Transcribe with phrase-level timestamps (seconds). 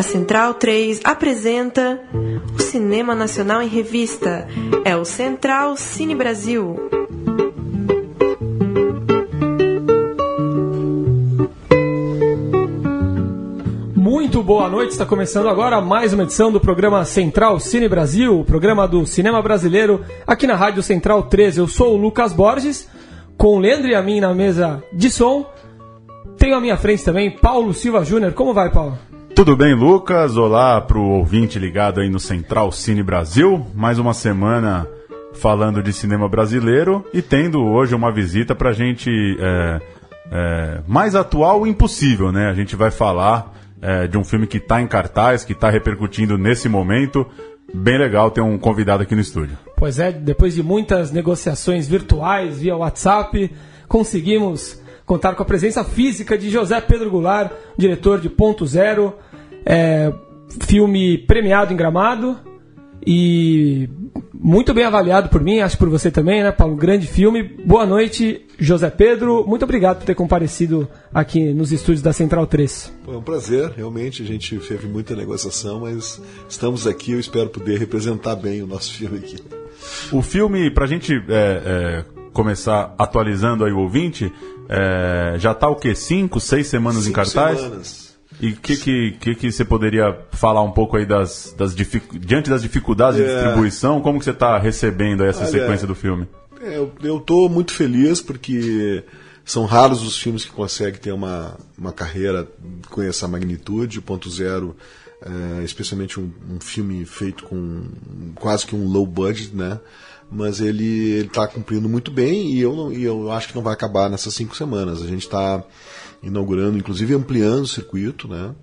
[0.00, 2.00] A Central 3 apresenta
[2.54, 4.48] o Cinema Nacional em Revista.
[4.82, 6.74] É o Central Cine Brasil.
[13.94, 18.44] Muito boa noite, está começando agora mais uma edição do programa Central Cine Brasil, o
[18.46, 21.58] programa do cinema brasileiro, aqui na Rádio Central 13.
[21.58, 22.88] Eu sou o Lucas Borges,
[23.36, 25.44] com o Leandro e a mim na mesa de som.
[26.38, 28.32] Tenho à minha frente também Paulo Silva Júnior.
[28.32, 29.09] Como vai, Paulo?
[29.40, 30.36] Tudo bem, Lucas?
[30.36, 33.66] Olá para o ouvinte ligado aí no Central Cine Brasil.
[33.74, 34.86] Mais uma semana
[35.32, 39.80] falando de cinema brasileiro e tendo hoje uma visita para a gente é,
[40.30, 42.50] é, mais atual impossível, né?
[42.50, 46.36] A gente vai falar é, de um filme que está em cartaz, que está repercutindo
[46.36, 47.26] nesse momento.
[47.72, 49.56] Bem legal ter um convidado aqui no estúdio.
[49.74, 53.50] Pois é, depois de muitas negociações virtuais via WhatsApp,
[53.88, 54.78] conseguimos
[55.10, 59.12] contar com a presença física de José Pedro Goulart, diretor de Ponto Zero,
[59.66, 60.12] é,
[60.60, 62.38] filme premiado em Gramado
[63.04, 63.88] e
[64.32, 66.76] muito bem avaliado por mim, acho por você também, né, Paulo?
[66.76, 67.42] Grande filme.
[67.42, 69.44] Boa noite, José Pedro.
[69.44, 72.92] Muito obrigado por ter comparecido aqui nos estúdios da Central 3.
[73.04, 74.22] Foi um prazer, realmente.
[74.22, 77.10] A gente teve muita negociação, mas estamos aqui.
[77.12, 79.38] Eu espero poder representar bem o nosso filme aqui.
[80.12, 84.32] O filme, para a gente é, é, começar atualizando aí o ouvinte,
[84.68, 85.94] é, já está o quê?
[85.94, 87.60] Cinco, seis semanas Cinco em cartaz?
[87.60, 88.10] Semanas.
[88.40, 92.18] E o que, que, que, que você poderia falar um pouco aí das, das dific...
[92.18, 93.34] diante das dificuldades de É.
[93.34, 96.26] distribuição, como que você está recebendo aí essa Olha, sequência do filme?
[96.62, 99.02] É, eu, tô muito feliz porque
[99.44, 102.48] são raros os filmes que conseguem ter uma, uma carreira
[102.88, 103.98] com essa magnitude.
[103.98, 104.74] O Ponto Zero,
[105.22, 107.82] é, especialmente um, um filme feito com
[108.36, 109.80] quase que um low budget, né?
[110.30, 113.74] Mas ele está cumprindo muito bem e eu, não, e eu acho que não vai
[113.74, 115.02] acabar nessas cinco semanas.
[115.02, 115.64] A gente está
[116.22, 118.54] inaugurando, inclusive ampliando o circuito, né?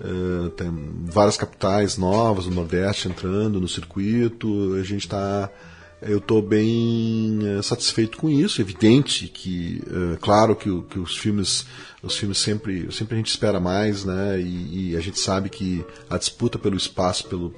[0.00, 0.70] É, tem
[1.04, 4.74] várias capitais novas, o Nordeste entrando no circuito.
[4.74, 5.50] A gente está
[6.06, 8.60] eu estou bem eh, satisfeito com isso.
[8.60, 11.66] Evidente que, eh, claro que, que os filmes,
[12.02, 14.38] os filmes sempre, sempre a gente espera mais, né?
[14.40, 17.54] E, e a gente sabe que a disputa pelo espaço, pelo,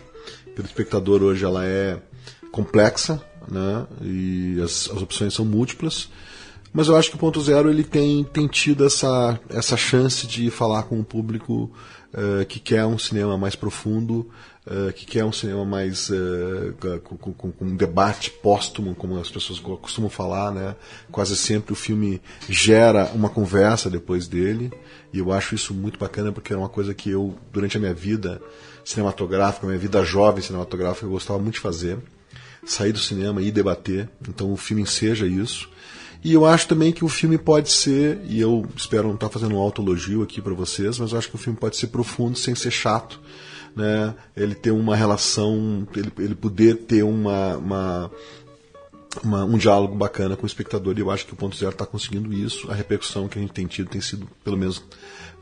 [0.55, 2.01] pelo espectador hoje, ela é
[2.53, 3.21] complexa,
[3.51, 3.87] né?
[4.03, 6.09] E as, as opções são múltiplas.
[6.73, 10.51] Mas eu acho que o Ponto Zero ele tem, tem tido essa, essa chance de
[10.51, 11.71] falar com o público
[12.13, 14.29] eh, que quer um cinema mais profundo,
[14.67, 19.31] eh, que quer um cinema mais eh, com, com- com- um debate póstumo, como as
[19.31, 20.77] pessoas costumam falar, né?
[21.11, 24.71] Quase sempre o filme gera uma conversa depois dele,
[25.15, 27.95] e eu acho isso muito bacana porque é uma coisa que eu, durante a minha
[27.95, 28.39] vida
[28.85, 31.97] cinematográfica, minha vida jovem cinematográfica, eu gostava muito de fazer
[32.67, 34.09] sair do cinema e debater.
[34.29, 35.69] Então o filme seja isso.
[36.25, 39.55] E eu acho também que o filme pode ser, e eu espero não estar fazendo
[39.55, 42.55] um autoelogio aqui para vocês, mas eu acho que o filme pode ser profundo sem
[42.55, 43.21] ser chato.
[43.77, 44.15] Né?
[44.37, 48.11] Ele ter uma relação, ele, ele poder ter uma, uma,
[49.23, 51.87] uma- um diálogo bacana com o espectador, e eu acho que o Ponto Zero está
[51.87, 52.71] conseguindo isso.
[52.73, 54.83] A repercussão que a gente tem tido tem sido, pelo menos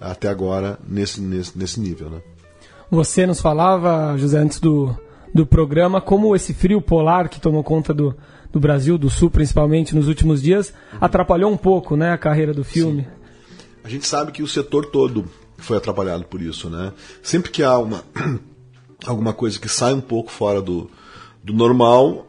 [0.00, 2.10] até agora, nesse, nesse, nesse nível.
[2.10, 2.20] Né?
[2.90, 4.94] Você nos falava, José, antes do,
[5.34, 8.16] do programa, como esse frio polar que tomou conta do,
[8.52, 12.62] do Brasil, do Sul principalmente, nos últimos dias, atrapalhou um pouco né, a carreira do
[12.62, 13.04] filme.
[13.82, 15.24] A gente sabe que o setor todo
[15.58, 16.92] foi atrapalhado por isso, né?
[17.20, 18.04] Sempre que há uma
[19.04, 20.88] alguma coisa que sai um pouco fora do,
[21.42, 22.26] do normal,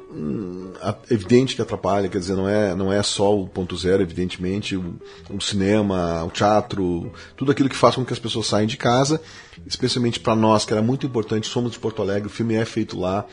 [1.09, 4.95] evidente que atrapalha, quer dizer, não é, não é só o ponto zero, evidentemente, o,
[5.29, 9.21] o cinema, o teatro, tudo aquilo que faz com que as pessoas saem de casa,
[9.65, 12.99] especialmente para nós, que era muito importante, somos de Porto Alegre, o filme é feito
[12.99, 13.25] lá,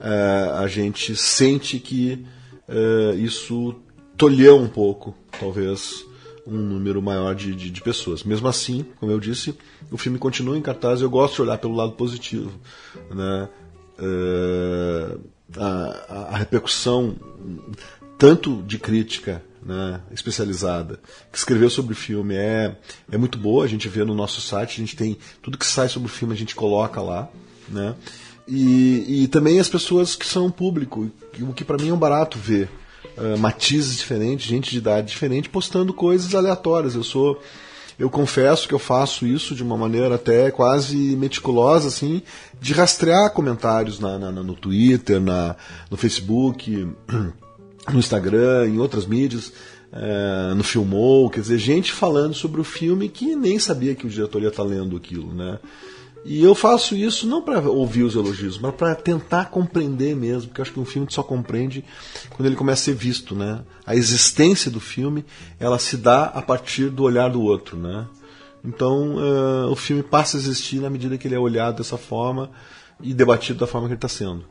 [0.00, 2.24] eh, a gente sente que
[2.68, 3.74] eh, isso
[4.16, 6.04] tolheu um pouco, talvez,
[6.46, 8.22] um número maior de, de, de pessoas.
[8.22, 9.56] Mesmo assim, como eu disse,
[9.90, 12.52] o filme continua em cartaz e eu gosto de olhar pelo lado positivo.
[13.10, 13.48] Né?
[13.98, 15.18] Eh,
[15.56, 17.16] a, a- repercussão,
[18.18, 21.00] tanto de crítica né, especializada,
[21.30, 22.76] que escreveu sobre o filme, é,
[23.10, 23.64] é muito boa.
[23.64, 26.34] A gente vê no nosso site, a gente tem tudo que sai sobre o filme,
[26.34, 27.28] a gente coloca lá.
[27.68, 27.94] Né?
[28.48, 31.10] E, e também as pessoas que são público,
[31.40, 32.68] o que para mim é um barato ver
[33.16, 36.94] uh, matizes diferentes, gente de idade diferente, postando coisas aleatórias.
[36.94, 37.42] Eu sou.
[37.98, 42.20] Eu confesso que eu faço isso de uma maneira até quase meticulosa, assim,
[42.60, 45.56] de rastrear comentários na, na- no Twitter, na,
[45.90, 46.70] no Facebook,
[47.92, 49.50] no Instagram, em outras mídias,
[49.92, 54.10] eh, no Filmou, quer dizer, gente falando sobre o filme que nem sabia que o
[54.10, 55.58] diretor ia estar lendo aquilo, né?
[56.28, 60.60] E eu faço isso não para ouvir os elogios, mas para tentar compreender mesmo, porque
[60.60, 61.84] acho que um filme só compreende
[62.30, 63.60] quando ele começa a ser visto, né?
[63.86, 65.24] A existência do filme,
[65.60, 68.06] ela se dá a partir do olhar do outro, né?
[68.64, 72.50] Então uh, o filme passa a existir na medida que ele é olhado dessa forma
[73.00, 74.44] e debatido da forma que ele está sendo.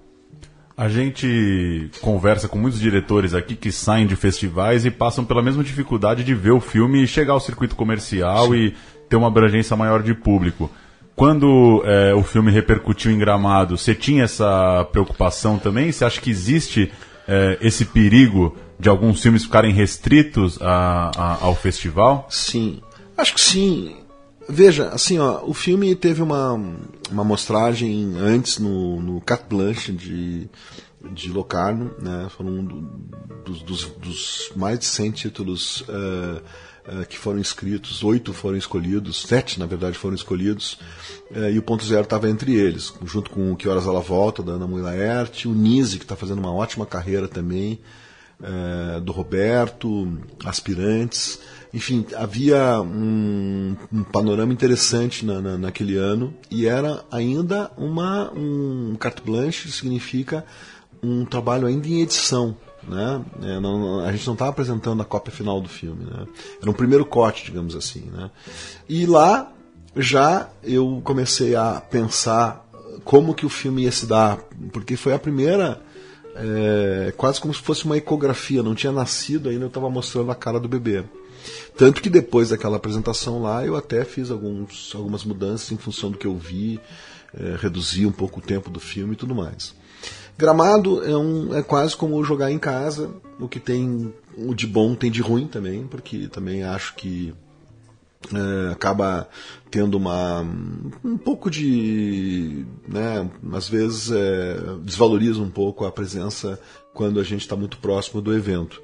[0.77, 5.63] A gente conversa com muitos diretores aqui que saem de festivais e passam pela mesma
[5.63, 8.55] dificuldade de ver o filme e chegar ao circuito comercial Sim.
[8.55, 8.73] e
[9.09, 10.69] ter uma abrangência maior de público.
[11.15, 15.91] Quando é, o filme repercutiu em Gramado, você tinha essa preocupação também?
[15.91, 16.91] Você acha que existe
[17.27, 22.27] é, esse perigo de alguns filmes ficarem restritos a, a, ao festival?
[22.29, 22.81] Sim,
[23.17, 23.95] acho que sim.
[24.47, 26.53] Veja, assim, ó, o filme teve uma,
[27.09, 30.49] uma mostragem antes no, no Cat Blanche de,
[31.13, 32.27] de Locarno, né?
[32.29, 32.65] Foram um
[33.43, 36.41] dos, dos, dos mais de 100 títulos uh,
[37.09, 40.79] que foram inscritos, oito foram escolhidos, sete, na verdade, foram escolhidos,
[41.31, 44.43] uh, e o Ponto Zero estava entre eles, junto com o Que Horas Ela Volta,
[44.43, 47.79] da Ana Mui Laerte, o Nise, que está fazendo uma ótima carreira também,
[49.03, 51.39] do Roberto, Aspirantes,
[51.73, 58.95] enfim, havia um, um panorama interessante na, na, naquele ano e era ainda uma um
[58.97, 60.45] carte blanche significa
[61.03, 62.55] um trabalho ainda em edição,
[62.87, 63.23] né?
[63.41, 66.25] É, não, a gente não estava apresentando a cópia final do filme, né?
[66.61, 68.29] Era um primeiro corte, digamos assim, né?
[68.87, 69.51] E lá
[69.95, 72.65] já eu comecei a pensar
[73.03, 74.39] como que o filme ia se dar,
[74.71, 75.81] porque foi a primeira
[76.35, 80.35] é, quase como se fosse uma ecografia, não tinha nascido ainda, eu estava mostrando a
[80.35, 81.03] cara do bebê.
[81.77, 86.17] Tanto que depois daquela apresentação lá, eu até fiz alguns, algumas mudanças em função do
[86.17, 86.79] que eu vi,
[87.33, 89.75] é, reduzi um pouco o tempo do filme e tudo mais.
[90.37, 93.09] Gramado é, um, é quase como jogar em casa,
[93.39, 97.33] o que tem o de bom tem de ruim também, porque também acho que
[98.33, 99.29] é, acaba
[99.71, 100.41] tendo uma
[101.03, 106.59] um pouco de né, às vezes é, desvaloriza um pouco a presença
[106.93, 108.81] quando a gente está muito próximo do evento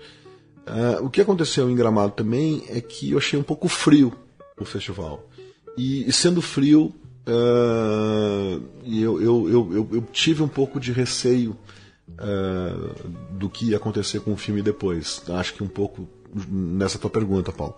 [0.67, 4.13] Uh, o que aconteceu em Gramado também é que eu achei um pouco frio
[4.59, 5.27] o festival.
[5.75, 6.93] E, e sendo frio,
[7.27, 11.57] uh, eu, eu, eu, eu, tive um pouco de receio
[12.09, 15.23] uh, do que ia acontecer com o filme depois.
[15.29, 16.07] Acho que um pouco
[16.49, 17.75] nessa tua pergunta, Paulo.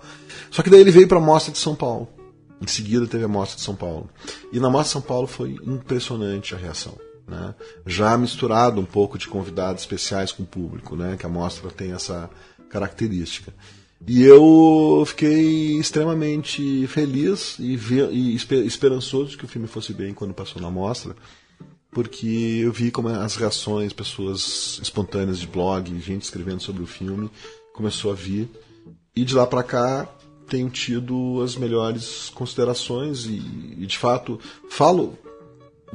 [0.52, 2.08] Só que daí ele veio para a Mostra de São Paulo.
[2.62, 4.10] Em seguida teve a Mostra de São Paulo.
[4.52, 6.98] E na Mostra de São Paulo foi impressionante a reação.
[7.28, 7.56] Né?
[7.86, 11.16] Já misturado um pouco de convidados especiais com o público, né?
[11.18, 12.30] que a mostra tem essa,
[12.74, 13.54] característica.
[14.06, 17.78] E eu fiquei extremamente feliz e,
[18.12, 21.16] e esperançoso que o filme fosse bem quando passou na mostra,
[21.90, 27.30] porque eu vi como as reações, pessoas espontâneas de blog, gente escrevendo sobre o filme,
[27.74, 28.50] começou a vir.
[29.16, 30.10] E de lá para cá
[30.48, 33.42] tenho tido as melhores considerações e,
[33.78, 34.40] e de fato
[34.70, 35.18] falo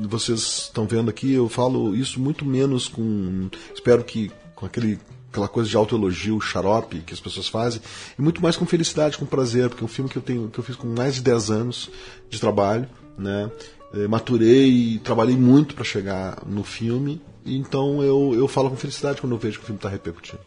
[0.07, 3.49] vocês estão vendo aqui, eu falo isso muito menos com.
[3.75, 4.99] Espero que com aquele
[5.31, 7.81] aquela coisa de autoelogio, xarope que as pessoas fazem,
[8.19, 10.59] e muito mais com felicidade, com prazer, porque é um filme que eu tenho que
[10.59, 11.91] eu fiz com mais de 10 anos
[12.29, 13.51] de trabalho, né?
[13.95, 19.21] É, maturei e trabalhei muito para chegar no filme, então eu, eu falo com felicidade
[19.21, 20.41] quando eu vejo que o filme está repercutindo.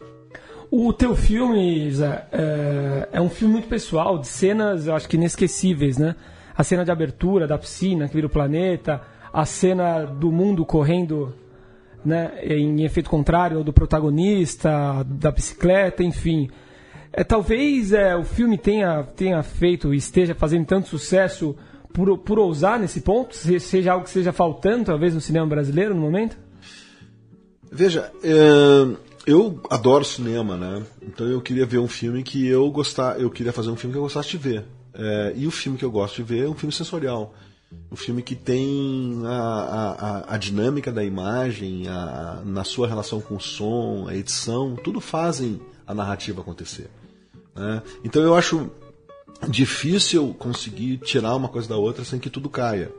[0.70, 5.16] O teu filme, Zé, é, é, um filme muito pessoal, de cenas, eu acho que
[5.16, 6.16] inesquecíveis, né?
[6.56, 9.02] A cena de abertura da piscina que vira o planeta,
[9.32, 11.34] a cena do mundo correndo
[12.04, 16.48] né, em efeito contrário do protagonista, da bicicleta, enfim.
[17.12, 21.54] É, talvez é, o filme tenha, tenha feito e esteja fazendo tanto sucesso
[21.92, 26.00] por, por ousar nesse ponto, seja algo que esteja faltando, talvez, no cinema brasileiro no
[26.00, 26.38] momento?
[27.70, 28.96] Veja, é,
[29.26, 30.82] eu adoro cinema, né?
[31.02, 33.98] Então eu queria ver um filme que eu gostar, eu queria fazer um filme que
[33.98, 34.64] eu gostasse de ver.
[34.94, 37.34] É, e o filme que eu gosto de ver é um filme sensorial
[37.90, 43.36] um filme que tem a, a, a dinâmica da imagem, a, na sua relação com
[43.36, 46.88] o som, a edição, tudo fazem a narrativa acontecer.
[47.54, 47.82] Né?
[48.02, 48.70] Então eu acho
[49.48, 52.90] difícil conseguir tirar uma coisa da outra sem que tudo caia.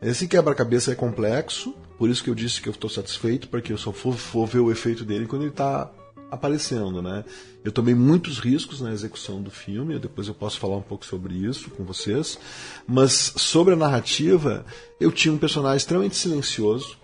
[0.00, 3.78] Esse quebra-cabeça é complexo, por isso que eu disse que eu estou satisfeito, porque eu
[3.78, 5.90] só vou ver o efeito dele quando ele está
[6.34, 7.24] aparecendo, né?
[7.64, 11.34] Eu tomei muitos riscos na execução do filme, depois eu posso falar um pouco sobre
[11.34, 12.38] isso com vocês,
[12.86, 14.64] mas sobre a narrativa,
[15.00, 16.98] eu tinha um personagem extremamente silencioso,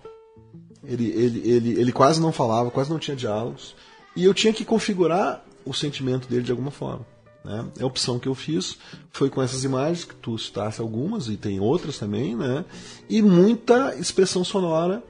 [0.83, 3.75] ele, ele, ele, ele quase não falava, quase não tinha diálogos,
[4.15, 7.05] e eu tinha que configurar o sentimento dele de alguma forma.
[7.43, 7.65] Né?
[7.79, 8.77] A opção que eu fiz
[9.11, 12.65] foi com essas imagens, que tu citaste algumas, e tem outras também, né?
[13.09, 15.03] e muita expressão sonora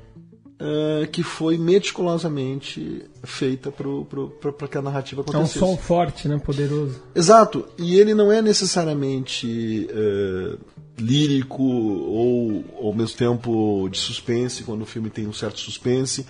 [0.61, 5.59] uh, que foi meticulosamente feita para que a narrativa acontecesse.
[5.59, 6.37] É um som forte, né?
[6.37, 7.01] poderoso.
[7.15, 7.65] Exato.
[7.77, 10.59] E ele não é necessariamente uh,
[10.97, 16.25] lírico ou ao mesmo tempo de suspense, quando o filme tem um certo suspense.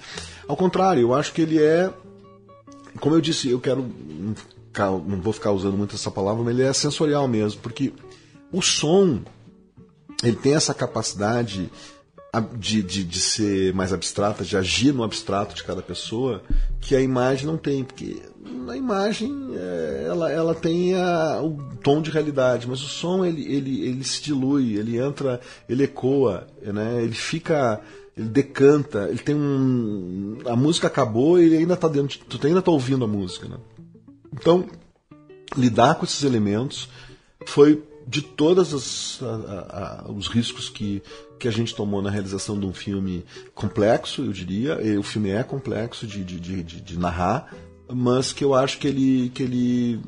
[0.47, 1.91] Ao contrário, eu acho que ele é.
[2.99, 3.85] Como eu disse, eu quero.
[5.05, 7.91] Não vou ficar usando muito essa palavra, mas ele é sensorial mesmo, porque
[8.53, 9.19] o som,
[10.23, 11.69] ele tem essa capacidade
[12.39, 16.41] de, de, de ser mais abstrata, de agir no abstrato de cada pessoa,
[16.79, 22.01] que a imagem não tem, porque na imagem é, ela, ela tem a, o tom
[22.01, 27.03] de realidade, mas o som ele, ele, ele se dilui, ele entra, ele ecoa, né?
[27.03, 27.81] ele fica,
[28.15, 30.37] ele decanta, ele tem um.
[30.45, 33.49] A música acabou e ele ainda está dentro, tu ainda está ouvindo a música.
[33.49, 33.57] Né?
[34.33, 34.65] Então,
[35.57, 36.87] lidar com esses elementos
[37.45, 39.21] foi de todos
[40.07, 41.01] os riscos que,
[41.39, 44.77] que a gente tomou na realização de um filme complexo, eu diria.
[44.99, 47.53] O filme é complexo de, de, de, de narrar,
[47.87, 50.01] mas que eu acho que ele, que ele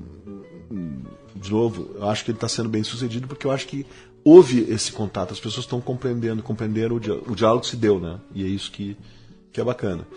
[1.35, 3.85] de novo, eu acho que ele está sendo bem sucedido porque eu acho que
[4.23, 8.19] houve esse contato, as pessoas estão compreendendo, compreenderam, o diálogo se deu, né?
[8.33, 8.97] E é isso que,
[9.51, 10.07] que é bacana.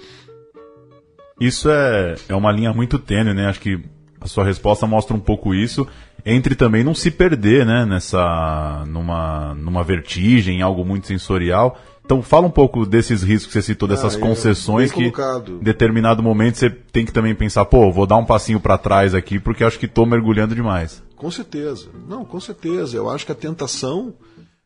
[1.40, 3.47] Isso é, é uma linha muito tênue, né?
[3.47, 3.83] Acho que
[4.26, 5.87] a sua resposta mostra um pouco isso
[6.25, 11.78] entre também não se perder, né, nessa numa numa vertigem, algo muito sensorial.
[12.04, 16.23] Então fala um pouco desses riscos que você citou, dessas ah, concessões que em determinado
[16.23, 19.64] momento você tem que também pensar, pô, vou dar um passinho para trás aqui porque
[19.64, 21.02] acho que estou mergulhando demais.
[21.16, 21.88] Com certeza.
[22.09, 22.97] Não, com certeza.
[22.97, 24.14] Eu acho que a tentação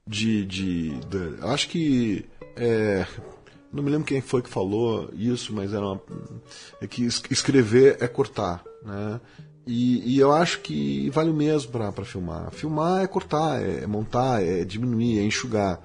[0.06, 2.26] de, de, de acho que
[2.56, 3.06] é,
[3.72, 6.00] não me lembro quem foi que falou isso, mas era uma,
[6.80, 9.20] é que escrever é cortar, né?
[9.66, 12.50] E, e, eu acho que vale o mesmo para filmar.
[12.50, 15.80] Filmar é cortar, é, montar, é diminuir, é enxugar.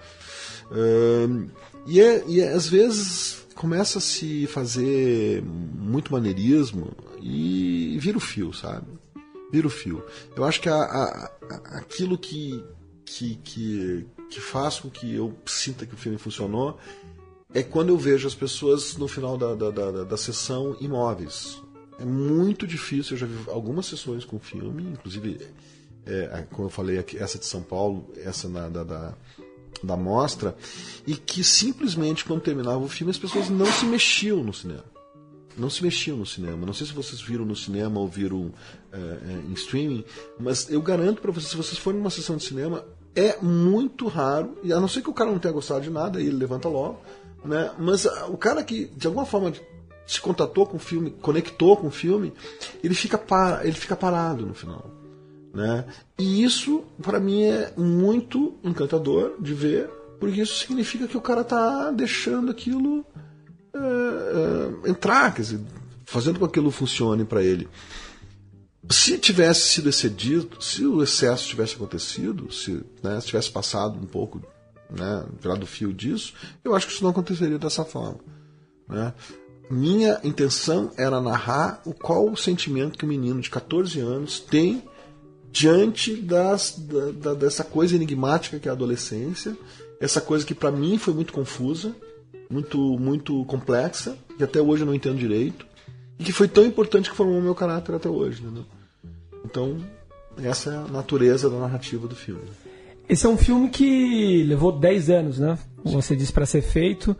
[0.72, 1.50] Uh,
[1.86, 6.92] e, é, e é, às vezes começa a se fazer muito maneirismo
[7.22, 8.88] e vira o fio, sabe?
[9.52, 10.04] Vira o fio.
[10.36, 11.32] Eu acho que a, a,
[11.78, 12.64] aquilo que,
[13.06, 16.78] que, que, que faz com que eu sinta que o filme funcionou
[17.54, 21.62] é quando eu vejo as pessoas no final da, da, da, da sessão imóveis,
[22.00, 25.40] é muito difícil, eu já vi algumas sessões com filme, inclusive,
[26.06, 29.14] é, como eu falei, aqui, essa de São Paulo, essa na, da, da,
[29.82, 30.56] da mostra,
[31.08, 34.84] e que simplesmente quando terminava o filme as pessoas não se mexiam no cinema.
[35.58, 36.66] Não se mexiam no cinema.
[36.66, 38.52] Não sei se vocês viram no cinema ou viram
[38.92, 40.04] é, é, em streaming,
[40.38, 42.84] mas eu garanto para vocês, se vocês forem numa sessão de cinema,
[43.16, 46.20] é muito raro, e a não ser que o cara não tenha gostado de nada,
[46.20, 47.00] aí ele levanta logo,
[47.46, 47.72] né?
[47.80, 49.54] Mas o cara que, de alguma forma,
[50.06, 52.34] se contatou com o filme, conectou com o filme,
[52.84, 54.92] ele fica, para, ele fica parado no final.
[55.54, 55.86] Né?
[56.20, 61.42] E isso, para mim, é muito encantador de ver, porque isso significa que o cara
[61.42, 63.06] está deixando aquilo
[63.74, 65.62] é, é, entrar, quer dizer,
[66.06, 67.68] fazendo com que aquilo funcione para ele.
[68.90, 74.06] Se tivesse sido excedido, se o excesso tivesse acontecido, se, né, se tivesse passado um
[74.06, 74.42] pouco,
[74.90, 76.34] né, virado o fio disso,
[76.64, 78.20] eu acho que isso não aconteceria dessa forma.
[78.88, 79.14] Né?
[79.70, 84.84] Minha intenção era narrar o qual o sentimento que o menino de 14 anos tem
[85.52, 89.58] diante das, da, da, dessa coisa enigmática que é a adolescência,
[90.00, 91.96] essa coisa que para mim foi muito confusa,
[92.50, 95.66] muito muito complexa, que até hoje eu não entendo direito,
[96.20, 98.42] e que foi tão importante que formou meu caráter até hoje.
[98.42, 98.66] Entendeu?
[99.44, 99.78] Então,
[100.44, 102.44] essa é a natureza da narrativa do filme.
[103.08, 105.58] Esse é um filme que levou 10 anos, né?
[105.84, 107.16] Você disse, para ser feito.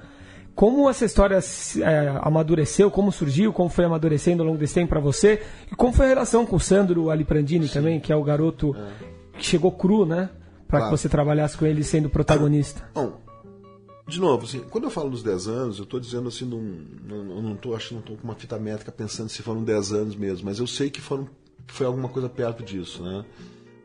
[0.56, 5.02] Como essa história é, amadureceu, como surgiu, como foi amadurecendo ao longo desse tempo para
[5.02, 7.74] você, e como foi a relação com o Sandro Aliprandini Sim.
[7.74, 9.38] também, que é o garoto é.
[9.38, 10.30] que chegou cru, né?
[10.68, 10.86] Para claro.
[10.86, 12.90] que você trabalhasse com ele sendo protagonista.
[12.94, 13.20] Bom,
[14.08, 17.42] de novo, assim, quando eu falo dos 10 anos, eu estou dizendo assim, não, não,
[17.42, 20.16] não tô, acho que não estou com uma fita métrica pensando se foram 10 anos
[20.16, 21.28] mesmo, mas eu sei que foram,
[21.68, 23.26] foi alguma coisa perto disso, né?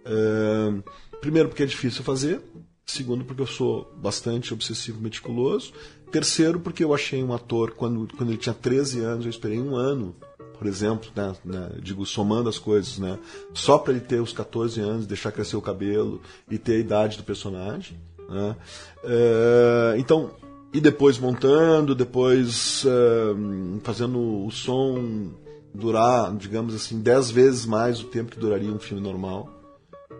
[0.07, 0.83] Uh,
[1.21, 2.43] primeiro porque é difícil fazer,
[2.85, 5.73] segundo porque eu sou bastante obsessivo meticuloso,
[6.11, 9.77] Terceiro, porque eu achei um ator, quando, quando ele tinha 13 anos, eu esperei um
[9.77, 10.15] ano,
[10.59, 13.19] por exemplo, né, né, digo, somando as coisas, né,
[13.55, 17.17] só para ele ter os 14 anos, deixar crescer o cabelo e ter a idade
[17.17, 17.97] do personagem.
[18.29, 18.57] Né,
[19.05, 20.33] é, então,
[20.73, 25.31] e depois montando, depois é, fazendo o som
[25.73, 29.49] durar, digamos assim, 10 vezes mais o tempo que duraria um filme normal,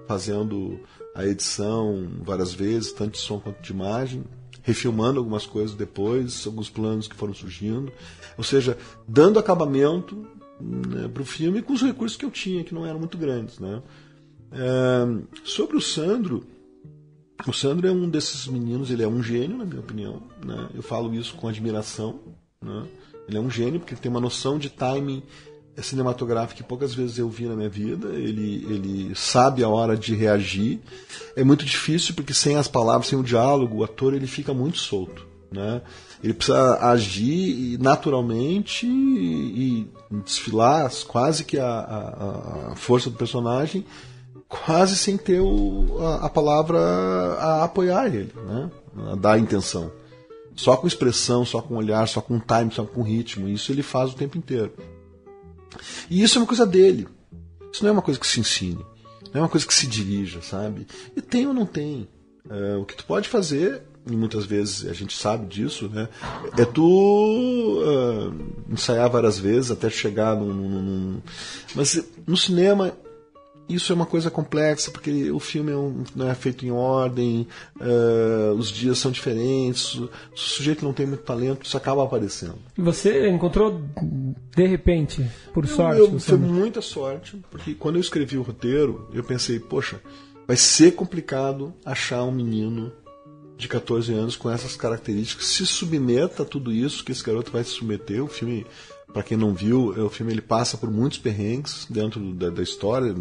[0.07, 0.81] fazendo
[1.15, 4.25] a edição várias vezes, tanto de som quanto de imagem,
[4.63, 7.93] refilmando algumas coisas depois, alguns planos que foram surgindo.
[8.37, 8.77] Ou seja,
[9.07, 10.27] dando acabamento
[10.61, 13.59] né, para o filme com os recursos que eu tinha, que não eram muito grandes.
[13.59, 13.83] Né?
[14.53, 16.45] É, sobre o Sandro,
[17.47, 20.23] o Sandro é um desses meninos, ele é um gênio, na minha opinião.
[20.45, 20.69] Né?
[20.75, 22.21] Eu falo isso com admiração.
[22.63, 22.87] Né?
[23.27, 25.23] Ele é um gênio porque ele tem uma noção de timing
[25.83, 28.09] cinematográfico que poucas vezes eu vi na minha vida.
[28.09, 30.81] Ele, ele sabe a hora de reagir.
[31.37, 34.79] É muito difícil porque sem as palavras, sem o diálogo, o ator ele fica muito
[34.79, 35.27] solto.
[35.51, 35.83] Né?
[36.23, 43.85] Ele precisa agir naturalmente e, e desfilar quase que a, a, a, força do personagem
[44.49, 48.71] quase sem ter o, a, a, palavra a apoiar ele, né?
[49.13, 49.91] a dar intenção.
[50.55, 53.49] Só com expressão, só com olhar, só com time, só com ritmo.
[53.49, 54.73] Isso ele faz o tempo inteiro.
[56.09, 57.07] E isso é uma coisa dele.
[57.73, 58.85] Isso não é uma coisa que se ensine.
[59.33, 60.87] Não é uma coisa que se dirija, sabe?
[61.17, 62.09] E tem ou não tem.
[62.49, 66.09] É, o que tu pode fazer, e muitas vezes a gente sabe disso, né?
[66.59, 71.23] É tu uh, ensaiar várias vezes até chegar num, num, num...
[71.75, 72.93] Mas no cinema
[73.75, 77.47] isso é uma coisa complexa, porque o filme é um, não é feito em ordem,
[77.81, 82.59] uh, os dias são diferentes, o sujeito não tem muito talento, isso acaba aparecendo.
[82.77, 83.81] E você encontrou
[84.55, 86.01] de repente, por eu, sorte?
[86.01, 90.01] Eu, foi muita sorte, porque quando eu escrevi o roteiro, eu pensei, poxa,
[90.47, 92.93] vai ser complicado achar um menino
[93.61, 97.63] de 14 anos com essas características, se submeta a tudo isso que esse garoto vai
[97.63, 98.25] se submeter.
[98.25, 98.67] O filme
[99.13, 102.63] para quem não viu, é, o filme ele passa por muitos perrengues dentro da, da,
[102.63, 103.15] história.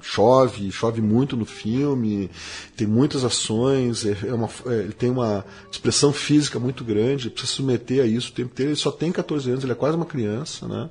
[0.00, 2.30] Chove, chove muito no filme,
[2.76, 7.50] tem muitas ações, é, é uma, é, ele tem uma expressão física muito grande, precisa
[7.50, 8.70] se submeter a isso o tempo inteiro.
[8.70, 10.90] Ele só tem 14 anos, ele é quase uma criança, né?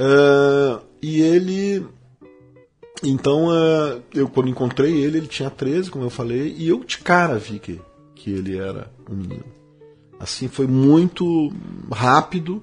[0.00, 1.86] Uh, e ele.
[3.04, 6.98] Então, uh, eu quando encontrei ele, ele tinha 13, como eu falei, e eu de
[6.98, 7.80] cara vi que,
[8.14, 9.44] que ele era um menino.
[10.18, 11.52] Assim, foi muito
[11.90, 12.62] rápido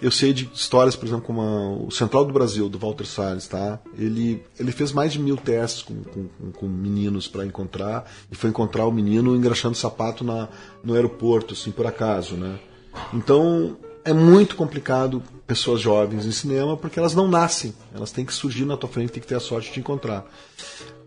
[0.00, 3.46] eu sei de histórias, por exemplo, como a, o Central do Brasil, do Walter Salles,
[3.46, 3.80] tá?
[3.98, 8.50] Ele, ele fez mais de mil testes com, com, com meninos para encontrar, e foi
[8.50, 10.48] encontrar o menino engraxando sapato na,
[10.82, 12.58] no aeroporto, assim, por acaso, né?
[13.12, 18.32] Então, é muito complicado pessoas jovens em cinema, porque elas não nascem, elas têm que
[18.32, 20.24] surgir na tua frente, tem que ter a sorte de encontrar.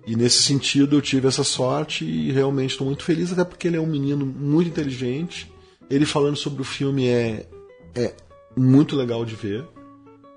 [0.06, 3.78] E nesse sentido eu tive essa sorte e realmente estou muito feliz, até porque ele
[3.78, 5.52] é um menino muito inteligente.
[5.90, 7.48] Ele falando sobre o filme é,
[7.96, 8.16] é
[8.60, 9.66] muito legal de ver.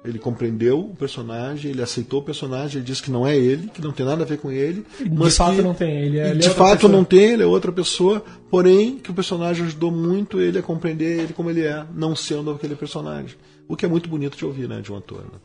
[0.04, 3.80] Ele compreendeu o personagem, ele aceitou o personagem, ele disse que não é ele, que
[3.80, 4.84] não tem nada a ver com ele.
[4.98, 6.92] De fato que, não tem, ele é, ele De é fato pessoa.
[6.92, 11.20] não tem, ele é outra pessoa, porém que o personagem ajudou muito ele a compreender
[11.20, 13.36] ele como ele é, não sendo aquele personagem.
[13.68, 15.20] O que é muito bonito de ouvir, né, de um ator.
[15.20, 15.38] Né?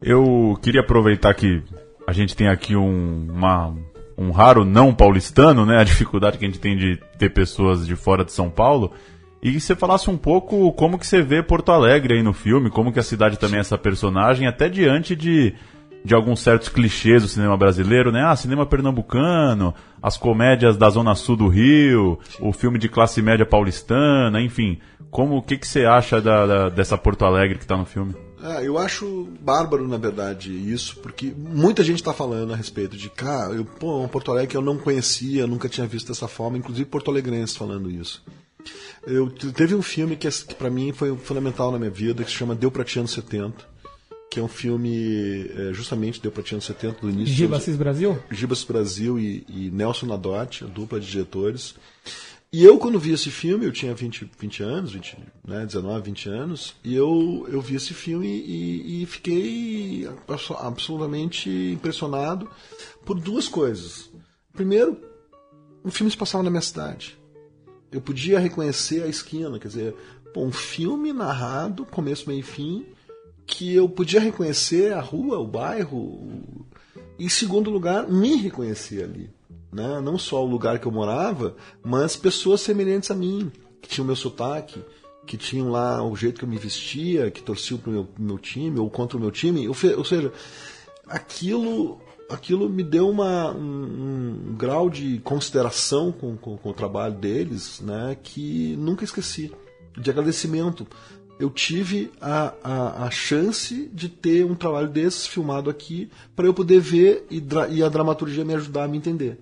[0.00, 1.62] Eu queria aproveitar que
[2.06, 3.76] a gente tem aqui um, uma,
[4.16, 7.94] um raro não paulistano, né, a dificuldade que a gente tem de ter pessoas de
[7.94, 8.92] fora de São Paulo.
[9.42, 12.92] E você falasse um pouco como que você vê Porto Alegre aí no filme, como
[12.92, 15.52] que a cidade também é essa personagem, até diante de,
[16.04, 18.22] de alguns certos clichês do cinema brasileiro, né?
[18.24, 23.44] Ah, cinema pernambucano, as comédias da Zona Sul do Rio, o filme de classe média
[23.44, 24.78] paulistana, enfim.
[25.10, 28.14] Como o que, que você acha da, da dessa Porto Alegre que está no filme?
[28.40, 33.10] Ah, eu acho bárbaro, na verdade, isso, porque muita gente está falando a respeito de,
[33.10, 36.58] cara, eu, pô, um Porto Alegre que eu não conhecia, nunca tinha visto dessa forma,
[36.58, 38.22] inclusive porto alegrenses falando isso.
[39.06, 42.36] Eu, teve um filme que, que para mim foi fundamental na minha vida, que se
[42.36, 43.68] chama Deu Pra Ti Anos 70,
[44.30, 47.34] que é um filme é, justamente Deu Pra Ti Anos 70, do início...
[47.34, 48.18] Gibassis Brasil?
[48.30, 51.74] Gibassis Brasil e, e Nelson Nadotti, a dupla de diretores.
[52.52, 55.16] E eu, quando vi esse filme, eu tinha 20, 20 anos, 20,
[55.48, 60.06] né, 19, 20 anos, e eu, eu vi esse filme e, e fiquei
[60.60, 62.48] absolutamente impressionado
[63.06, 64.10] por duas coisas.
[64.52, 65.00] Primeiro,
[65.82, 67.21] o filme se passava na minha cidade
[67.92, 69.94] eu podia reconhecer a esquina, quer dizer,
[70.32, 72.86] pô, um filme narrado, começo, meio e fim,
[73.46, 76.42] que eu podia reconhecer a rua, o bairro,
[77.18, 79.30] e em segundo lugar, me reconhecer ali.
[79.70, 80.00] Né?
[80.00, 84.16] Não só o lugar que eu morava, mas pessoas semelhantes a mim, que tinham meu
[84.16, 84.82] sotaque,
[85.26, 88.38] que tinham lá o jeito que eu me vestia, que torciam para o meu, meu
[88.38, 89.68] time ou contra o meu time.
[89.68, 90.32] Ou seja,
[91.06, 92.00] aquilo
[92.32, 97.80] aquilo me deu uma, um, um grau de consideração com, com, com, o trabalho deles
[97.80, 99.52] né, que nunca esqueci,
[99.96, 100.86] de agradecimento.
[101.38, 106.54] Eu tive a, a, a chance de ter um trabalho desses filmado aqui para eu
[106.54, 109.38] poder ver e, e, a dramaturgia me ajudar a me entender.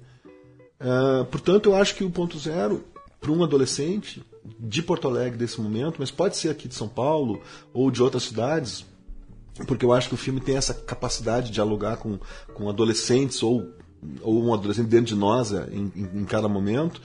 [0.81, 2.83] Uh, portanto, eu acho que o ponto zero
[3.21, 4.23] para um adolescente
[4.59, 7.41] de Porto Alegre desse momento, mas pode ser aqui de São Paulo
[7.73, 8.87] ou de outras cidades,
[9.67, 12.19] porque eu acho que o filme tem essa capacidade de dialogar com,
[12.55, 13.69] com adolescentes ou,
[14.23, 17.01] ou um adolescente dentro de nós é, em, em, em cada momento,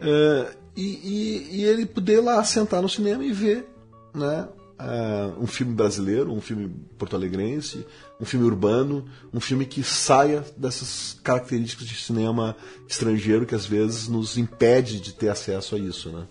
[0.00, 3.66] é, e, e, e, ele poder lá sentar no cinema e ver
[4.14, 4.48] né,
[4.80, 7.84] uh, um filme brasileiro, um filme porto-alegrense,
[8.20, 12.56] um filme urbano, um filme que saia dessas características de cinema
[12.88, 16.26] estrangeiro que às vezes nos impede de ter acesso a isso, né?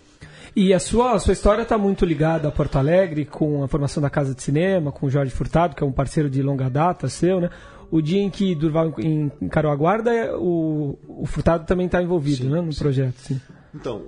[0.54, 4.02] E a sua, a sua história está muito ligada a Porto Alegre, com a formação
[4.02, 7.08] da Casa de Cinema, com o Jorge Furtado, que é um parceiro de longa data
[7.08, 7.50] seu, né?
[7.90, 8.94] O dia em que Durval
[9.40, 12.78] encarou a guarda, é, o, o Furtado também está envolvido sim, né, no sim.
[12.78, 13.16] projeto.
[13.18, 13.40] Sim.
[13.74, 14.02] Então,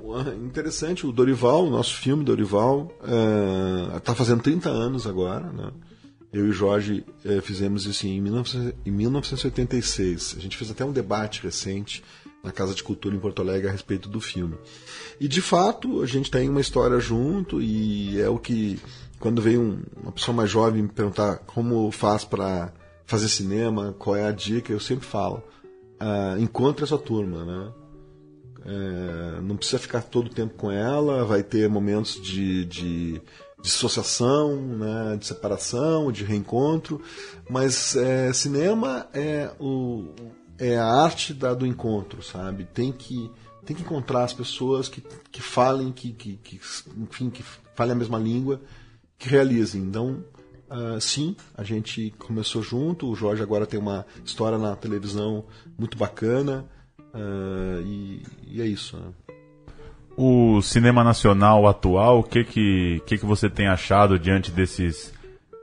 [0.45, 2.93] interessante, o Dorival, o nosso filme Dorival,
[3.97, 5.71] está é, fazendo 30 anos agora, né?
[6.33, 10.37] Eu e o Jorge eh, fizemos isso em, 19, em 1986.
[10.39, 12.03] A gente fez até um debate recente
[12.43, 14.57] na Casa de Cultura em Porto Alegre a respeito do filme.
[15.21, 18.81] E de fato, a gente tem uma história junto e é o que
[19.21, 22.73] quando vem um, uma pessoa mais jovem me perguntar como faz para
[23.07, 25.43] fazer cinema, qual é a dica, eu sempre falo:
[26.01, 27.73] uh, encontre a sua turma, né?
[28.65, 33.23] É, não precisa ficar todo o tempo com ela, vai ter momentos de, de,
[33.61, 37.01] dissociação, né, de separação, de reencontro,
[37.51, 40.15] mas é, cinema é, o,
[40.65, 42.65] é a arte da, do encontro, sabe?
[42.65, 43.31] Tem que,
[43.65, 46.61] tem que encontrar as pessoas que, que falem, que, que, que,
[46.97, 47.43] enfim, que
[47.75, 48.61] falem a mesma língua,
[49.19, 49.83] que realizem.
[49.83, 50.25] Então,
[50.71, 55.45] uh, sim, a gente começou junto, o Jorge agora tem uma história na televisão
[55.79, 56.69] muito bacana,
[57.15, 58.97] Uh, e, e, é isso.
[58.97, 59.13] Né?
[60.17, 65.13] O cinema nacional atual, o que que, que que você tem achado diante desses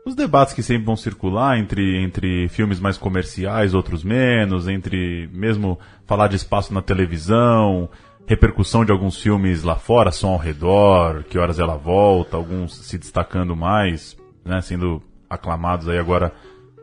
[0.09, 5.79] os debates que sempre vão circular entre, entre filmes mais comerciais, outros menos, entre mesmo
[6.05, 7.89] falar de espaço na televisão,
[8.25, 12.97] repercussão de alguns filmes lá fora, som ao redor, que horas ela volta, alguns se
[12.97, 16.33] destacando mais, né, sendo aclamados aí agora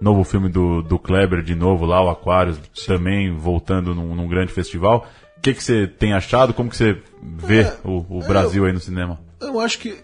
[0.01, 4.53] novo filme do, do Kleber de novo lá, o Aquários, também voltando num, num grande
[4.53, 5.07] festival.
[5.37, 6.55] O que, que você tem achado?
[6.55, 9.21] Como que você vê é, o, o, Brasil eu, aí no cinema?
[9.41, 9.97] Eu acho que.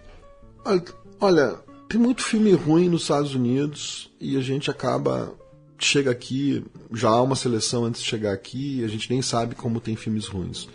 [1.19, 1.55] Olha,
[1.93, 5.31] tem muito filme ruim nos Estados Unidos e a gente acaba.
[5.77, 9.53] Chega aqui, já há uma seleção antes de chegar aqui e a gente nem sabe
[9.53, 10.67] como tem filmes ruins.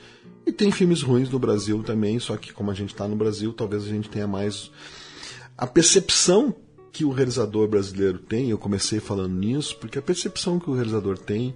[0.47, 3.53] E tem filmes ruins no Brasil também, só que como a gente está no Brasil,
[3.53, 4.71] talvez a gente tenha mais.
[5.57, 6.55] A percepção
[6.93, 11.19] que o realizador brasileiro tem, eu comecei falando nisso, porque a percepção que o realizador
[11.19, 11.55] tem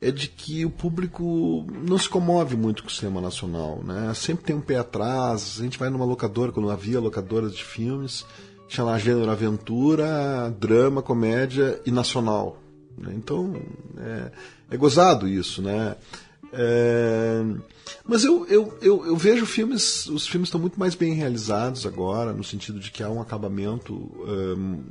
[0.00, 4.12] é de que o público não se comove muito com o cinema nacional, né?
[4.14, 8.24] Sempre tem um pé atrás, a gente vai numa locadora, quando havia locadoras de filmes,
[8.68, 12.60] tinha lá gênero aventura, drama, comédia e nacional.
[12.96, 13.12] Né?
[13.16, 13.54] Então,
[13.98, 14.30] é,
[14.70, 15.96] é gozado isso, né?
[16.52, 17.44] É,
[18.04, 22.32] mas eu, eu, eu, eu, vejo filmes, os filmes estão muito mais bem realizados agora,
[22.32, 24.82] no sentido de que há um acabamento um,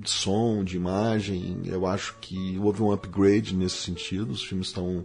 [0.00, 1.62] de som, de imagem.
[1.64, 4.32] Eu acho que houve um upgrade nesse sentido.
[4.32, 5.04] Os filmes estão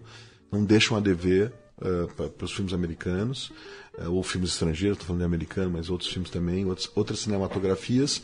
[0.51, 3.51] não deixam a dever uh, para os filmes americanos,
[3.97, 8.21] uh, ou filmes estrangeiros, estou falando de americano, mas outros filmes também, outros, outras cinematografias.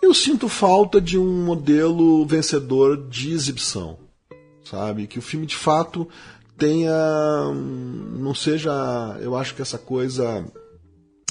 [0.00, 3.98] Eu sinto falta de um modelo vencedor de exibição,
[4.64, 5.06] sabe?
[5.06, 6.08] Que o filme de fato
[6.58, 6.92] tenha.
[7.52, 8.72] não seja.
[9.20, 10.44] Eu acho que essa coisa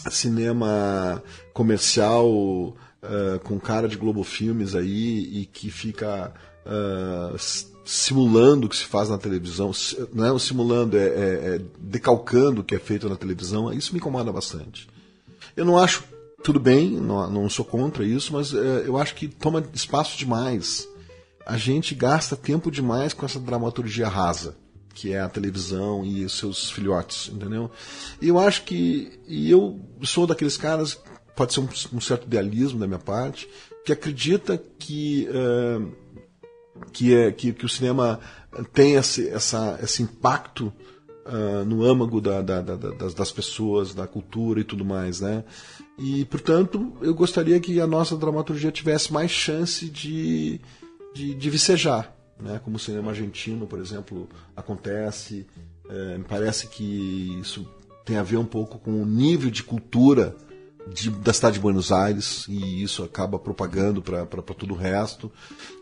[0.09, 1.21] cinema
[1.53, 6.33] comercial uh, com cara de Globo Filmes aí e que fica
[6.65, 7.37] uh,
[7.83, 9.71] simulando o que se faz na televisão,
[10.13, 13.99] não é simulando, é, é, é, decalcando o que é feito na televisão, isso me
[13.99, 14.87] incomoda bastante.
[15.55, 16.03] Eu não acho
[16.43, 20.87] tudo bem, não, não sou contra isso, mas uh, eu acho que toma espaço demais.
[21.45, 24.55] A gente gasta tempo demais com essa dramaturgia rasa
[24.93, 27.71] que é a televisão e seus filhotes, entendeu?
[28.21, 30.99] E eu acho que, e eu sou daqueles caras,
[31.35, 33.49] pode ser um, um certo idealismo da minha parte,
[33.85, 35.91] que acredita que uh,
[36.91, 38.19] que, é, que, que, o cinema
[38.73, 40.73] tem esse, essa, esse impacto
[41.25, 45.43] uh, no âmago da, da, da, das, das, pessoas, da cultura e tudo mais, né?
[45.97, 50.59] E, portanto, eu gostaria que a nossa dramaturgia tivesse mais chance de,
[51.13, 55.45] de, de vicejar, né, como o cinema argentino, por exemplo, acontece.
[55.89, 57.67] É, me parece que isso
[58.05, 60.35] tem a ver um pouco com o nível de cultura
[60.87, 65.31] de, da cidade de Buenos Aires e isso acaba propagando para todo o resto.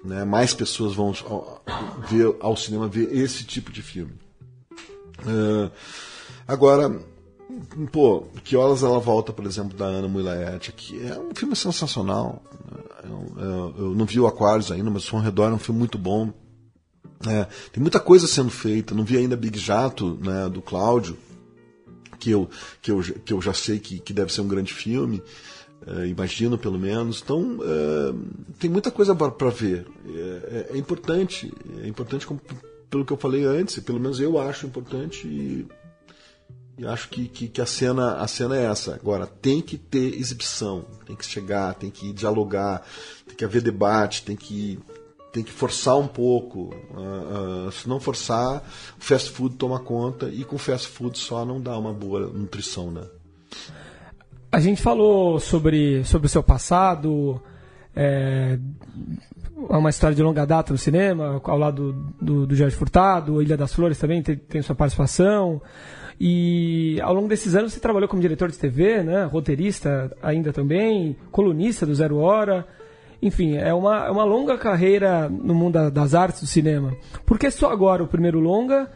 [0.04, 0.24] Né?
[0.24, 1.64] Mais pessoas vão ao,
[2.10, 4.14] ver ao cinema ver esse tipo de filme.
[5.26, 5.72] É,
[6.48, 7.00] agora,
[7.92, 12.42] pô, que horas ela volta, por exemplo, da Ana Mulaete, que é um filme sensacional.
[12.72, 12.84] Né?
[13.04, 15.80] Eu, eu, eu, não vi o Aquários ainda, mas o Som Redor é um filme
[15.80, 16.32] muito bom.
[17.28, 18.96] É, tem muita coisa sendo feita.
[18.96, 21.18] Não vi ainda Big Jato, né, do Cláudio,
[22.20, 22.50] que eu,
[22.82, 25.22] que eu, que eu já sei que, que deve ser um grande filme.
[25.88, 27.22] É, imagino, pelo menos.
[27.24, 28.14] Então, é,
[28.60, 29.88] tem muita coisa para ver.
[30.06, 31.52] É, é, é, importante.
[31.82, 32.42] É importante, como,
[32.90, 35.68] pelo que eu falei antes, pelo menos eu acho importante e,
[36.78, 38.96] e acho que, que, que, a, cena, a cena é essa.
[38.96, 42.86] Agora, tem que ter exibição, tem que chegar, tem que dialogar,
[43.26, 44.80] tem que haver debate, tem que
[45.32, 46.74] tem que forçar um pouco.
[46.92, 48.64] Uh, uh, se não forçar,
[48.98, 52.92] o fast food toma conta e com fast food só não dá uma boa nutrição,
[52.92, 53.04] né?
[54.52, 57.40] A gente falou sobre, sobre o seu passado,
[57.96, 58.58] é,
[59.56, 63.74] uma história de longa data no cinema, ao lado do, do Jorge Furtado, Ilha das
[63.74, 65.62] Flores também tem, tem sua participação.
[66.20, 71.16] E ao longo desses anos você trabalhou como diretor de TV, né, roteirista ainda também,
[71.32, 72.68] colunista do Zero Hora.
[73.22, 76.96] Enfim, é uma, é uma longa carreira no mundo da- das artes do cinema.
[77.26, 78.90] Por que só agora o primeiro longa?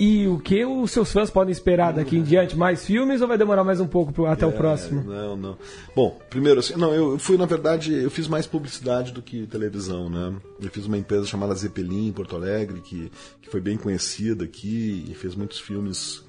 [0.00, 2.56] E o que os seus fãs podem esperar daqui em diante?
[2.56, 5.02] Mais filmes ou vai demorar mais um pouco pro- até o próximo?
[5.02, 5.58] Não, não.
[5.94, 10.08] Bom, primeiro assim, não, eu fui, na verdade, eu fiz mais publicidade do que televisão,
[10.08, 10.34] né?
[10.60, 13.10] Eu fiz uma empresa chamada Zeppelin em Porto Alegre, que,
[13.42, 16.22] que foi bem conhecida aqui e fez muitos filmes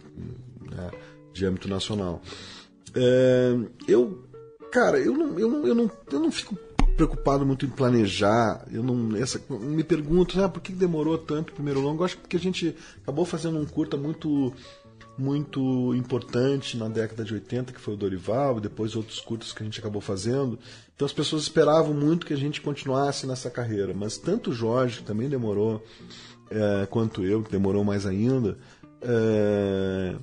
[0.71, 0.89] né,
[1.31, 2.23] de âmbito nacional.
[2.95, 3.55] É,
[3.87, 4.23] eu,
[4.71, 6.57] cara, eu não, eu, não, eu, não, eu não fico
[6.99, 8.65] preocupado muito em planejar.
[8.69, 12.01] Eu não essa, me pergunto, ah, por que demorou tanto o primeiro longo?
[12.01, 14.53] Eu acho que a gente acabou fazendo um curta muito
[15.17, 19.61] muito importante na década de 80, que foi o Dorival, e depois outros curtas que
[19.61, 20.57] a gente acabou fazendo.
[20.95, 24.99] Então as pessoas esperavam muito que a gente continuasse nessa carreira, mas tanto o Jorge,
[24.99, 25.83] que também demorou,
[26.49, 28.57] é, quanto eu, que demorou mais ainda,
[29.01, 30.15] é,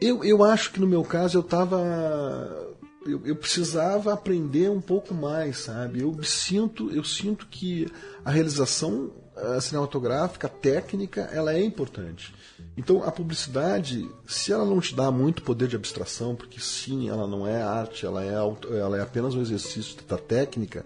[0.00, 2.69] eu, eu acho que no meu caso eu estava.
[3.10, 6.00] Eu, eu precisava aprender um pouco mais, sabe?
[6.00, 7.90] Eu sinto, eu sinto que
[8.24, 12.34] a realização eh, cinematográfica, técnica, ela é importante.
[12.76, 17.26] Então a publicidade, se ela não te dá muito poder de abstração, porque sim, ela
[17.26, 20.84] não é arte, ela é, ela é apenas um exercício da técnica,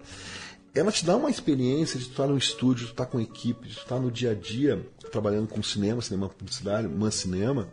[0.73, 3.99] ela te dá uma experiência de estar no estúdio, tu estar com equipe, de estar
[3.99, 7.67] no dia a dia trabalhando com cinema, cinema publicidade, man cinema,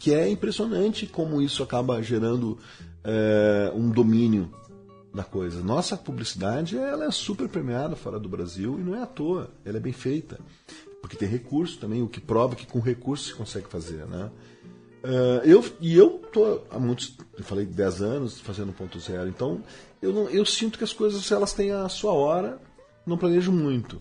[0.00, 2.58] que é impressionante como isso acaba gerando
[3.04, 4.50] é, um domínio
[5.14, 5.62] da coisa.
[5.62, 9.76] Nossa publicidade ela é super premiada fora do Brasil e não é à toa, ela
[9.76, 10.40] é bem feita.
[11.02, 14.30] Porque tem recurso também, o que prova que com recurso se consegue fazer, né?
[15.02, 19.62] É, eu, e eu tô há muitos, eu falei 10 anos fazendo ponto zero, então
[20.00, 22.58] eu, não, eu sinto que as coisas elas têm a sua hora,
[23.06, 24.00] não planejo muito.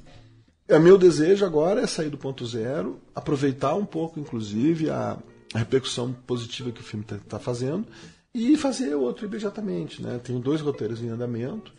[0.66, 5.18] É, meu desejo agora é sair do ponto zero, aproveitar um pouco, inclusive, a,
[5.54, 7.88] a repercussão positiva que o filme está fazendo
[8.34, 10.02] e fazer outro imediatamente.
[10.02, 10.20] Né?
[10.24, 11.74] Tenho dois roteiros em andamento.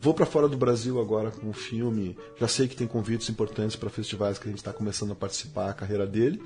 [0.00, 2.16] Vou para fora do Brasil agora com o filme.
[2.38, 5.70] Já sei que tem convites importantes para festivais que a gente está começando a participar
[5.70, 6.42] a carreira dele.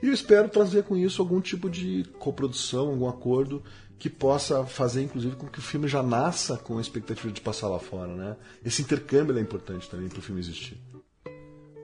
[0.00, 3.62] E eu espero trazer com isso algum tipo de coprodução, algum acordo
[3.98, 7.68] que possa fazer, inclusive, com que o filme já nasça com a expectativa de passar
[7.68, 8.14] lá fora.
[8.14, 8.36] Né?
[8.64, 10.78] Esse intercâmbio é importante também para o filme existir.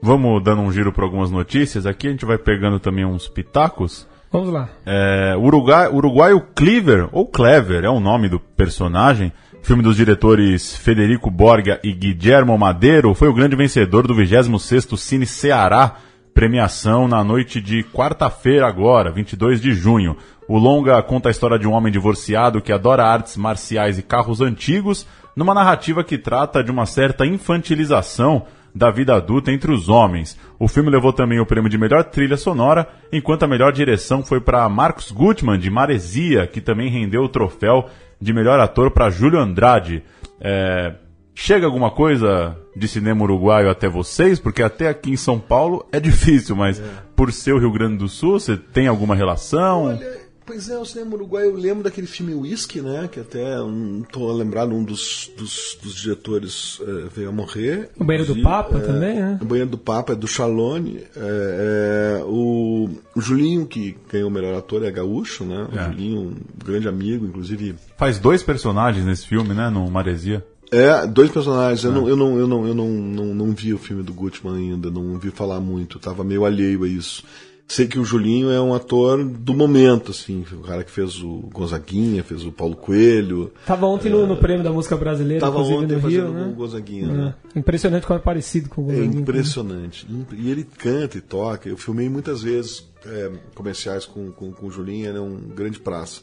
[0.00, 1.86] Vamos dando um giro por algumas notícias.
[1.86, 4.06] Aqui a gente vai pegando também uns pitacos.
[4.30, 4.68] Vamos lá.
[4.84, 9.32] É, Uruguai, uruguaio Cleaver, ou Clever, é o nome do personagem.
[9.62, 15.26] Filme dos diretores Federico Borga e Guillermo Madeiro foi o grande vencedor do 26º Cine
[15.26, 15.96] Ceará,
[16.32, 20.16] premiação na noite de quarta-feira agora, 22 de junho.
[20.46, 24.40] O longa conta a história de um homem divorciado que adora artes marciais e carros
[24.40, 28.44] antigos, numa narrativa que trata de uma certa infantilização
[28.76, 30.38] da vida adulta entre os homens.
[30.58, 34.38] O filme levou também o prêmio de melhor trilha sonora, enquanto a melhor direção foi
[34.38, 37.88] para Marcos Gutmann, de Maresia, que também rendeu o troféu
[38.20, 40.02] de melhor ator para Júlio Andrade.
[40.38, 40.94] É,
[41.38, 44.40] Chega alguma coisa de cinema uruguaio até vocês?
[44.40, 46.82] Porque até aqui em São Paulo é difícil, mas
[47.14, 49.84] por ser o Rio Grande do Sul, você tem alguma relação?
[49.84, 53.08] Olha, pois é, o cinema uruguaio, eu lembro daquele filme Whisky, né?
[53.10, 57.90] Que até um, tô lembrado, um dos, dos, dos diretores eh, veio a morrer.
[57.98, 59.38] O Banheiro do Papa é, também, né?
[59.42, 61.00] O Banheiro do Papa é do Chalone.
[61.16, 65.66] É, é, o, o Julinho, que ganhou o melhor ator, é gaúcho, né?
[65.72, 65.84] O É.
[65.84, 67.74] Julinho, um grande amigo, inclusive.
[67.96, 69.68] Faz dois personagens nesse filme, né?
[69.68, 70.44] No Maresia.
[70.70, 71.84] É, dois personagens.
[71.84, 74.56] Eu, não, eu, não, eu, não, eu não, não, não vi o filme do Gutman
[74.56, 77.22] ainda, não ouvi falar muito, tava meio alheio a isso.
[77.68, 81.48] Sei que o Julinho é um ator do momento, assim, o cara que fez o
[81.52, 83.52] Gonzaguinha, fez o Paulo Coelho.
[83.66, 86.46] Tava ontem no, no prêmio da música brasileira, Tava ontem no fazendo Rio, né?
[86.46, 87.34] o Gonzaguinha, né?
[87.54, 87.58] É.
[87.58, 89.20] Impressionante como é parecido com o É Gonzaguinha.
[89.20, 90.06] impressionante.
[90.38, 91.68] E ele canta e toca.
[91.68, 95.80] Eu filmei muitas vezes é, comerciais com, com, com o Julinho, ele é um grande
[95.80, 96.20] praça.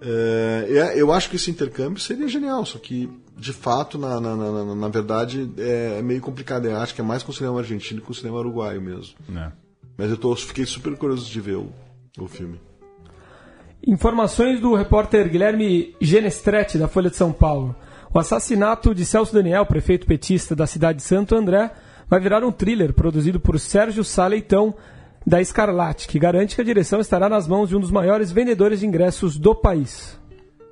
[0.00, 4.36] É, é, eu acho que esse intercâmbio seria genial, só que, de fato, na, na,
[4.36, 6.66] na, na- na verdade, é, é meio complicado.
[6.66, 9.14] Eu acho que é mais com o cinema argentino que com o cinema uruguaio mesmo.
[9.28, 9.52] né?
[9.96, 11.72] Mas eu tô, fiquei super curioso de ver o,
[12.18, 12.60] o filme.
[13.86, 17.76] Informações do repórter Guilherme Genestretti, da Folha de São Paulo.
[18.12, 21.70] O assassinato de Celso Daniel, prefeito petista da cidade de Santo André,
[22.08, 24.74] vai virar um thriller produzido por Sérgio Saleitão,
[25.26, 28.80] da Escarlate, que garante que a direção estará nas mãos de um dos maiores vendedores
[28.80, 30.20] de ingressos do país.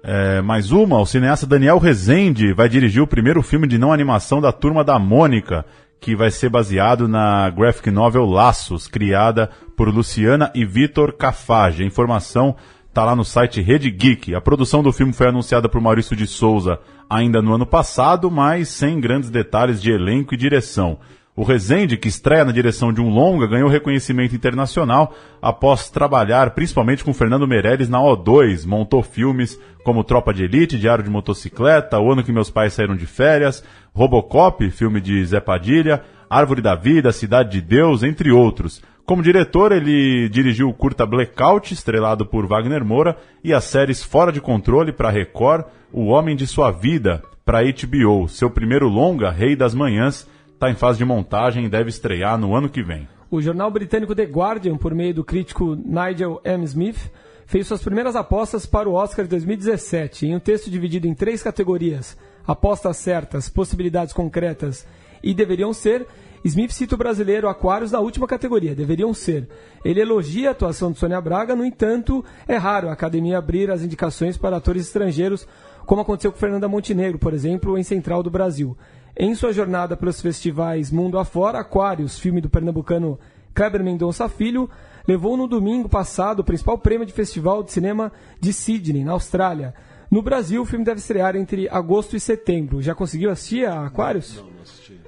[0.05, 4.41] É, mais uma, o cineasta Daniel Rezende vai dirigir o primeiro filme de não animação
[4.41, 5.65] da Turma da Mônica,
[6.03, 11.85] que vai ser baseado na graphic novel Laços, criada por Luciana e Vitor Cafage.
[11.85, 12.57] A informação
[12.89, 14.35] está lá no site Rede Geek.
[14.35, 18.69] A produção do filme foi anunciada por Maurício de Souza ainda no ano passado, mas
[18.69, 20.99] sem grandes detalhes de elenco e direção.
[21.35, 27.03] O Rezende, que estreia na direção de um longa, ganhou reconhecimento internacional após trabalhar principalmente
[27.03, 28.67] com Fernando Meirelles na O2.
[28.67, 32.95] Montou filmes como Tropa de Elite, Diário de Motocicleta, O Ano que Meus Pais Saíram
[32.95, 33.65] de Férias,
[33.95, 38.83] Robocop, filme de Zé Padilha, Árvore da Vida, Cidade de Deus, entre outros.
[39.07, 44.33] Como diretor, ele dirigiu o curta Blackout, estrelado por Wagner Moura, e as séries Fora
[44.33, 48.29] de Controle para Record, O Homem de Sua Vida para HBO.
[48.29, 50.29] Seu primeiro longa, Rei das Manhãs,
[50.63, 53.09] está em fase de montagem e deve estrear no ano que vem.
[53.29, 56.65] O jornal britânico The Guardian, por meio do crítico Nigel M.
[56.65, 57.11] Smith,
[57.47, 61.43] fez suas primeiras apostas para o Oscar de 2017, em um texto dividido em três
[61.43, 64.87] categorias: apostas certas, possibilidades concretas
[65.21, 66.07] e deveriam ser.
[66.45, 69.49] Smith cita o brasileiro Aquários na última categoria, deveriam ser.
[69.85, 73.83] Ele elogia a atuação de Sônia Braga, no entanto, é raro a academia abrir as
[73.83, 75.47] indicações para atores estrangeiros,
[75.87, 78.77] como aconteceu com Fernanda Montenegro, por exemplo, em Central do Brasil.
[79.17, 83.19] Em sua jornada pelos festivais Mundo Afora, Aquários, filme do pernambucano
[83.55, 84.71] Kleber Mendonça Filho,
[85.07, 89.75] levou no domingo passado o principal prêmio de festival de cinema de Sydney, na Austrália.
[90.11, 92.81] No Brasil, o filme deve estrear entre agosto e setembro.
[92.81, 94.37] Já conseguiu assistir a Aquários?
[94.37, 94.99] Não, não assisti.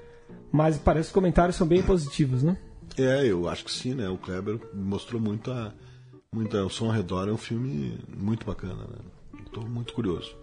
[0.53, 2.59] Mas parece que os comentários são bem positivos, né?
[2.99, 4.09] É, eu acho que sim, né?
[4.09, 5.73] O Kleber mostrou muito a.
[6.33, 8.99] Muito, o Som ao Redor é um filme muito bacana, né?
[9.47, 10.37] Estou muito curioso.